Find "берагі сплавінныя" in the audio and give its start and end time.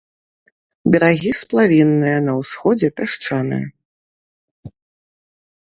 0.95-2.17